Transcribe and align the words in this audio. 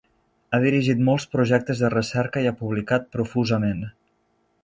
Ha 0.53 0.59
dirigit 0.61 1.03
molts 1.09 1.25
projectes 1.33 1.83
de 1.85 1.91
recerca 1.95 2.43
i 2.45 2.49
ha 2.51 2.55
publicat 2.63 3.07
profusament. 3.17 3.87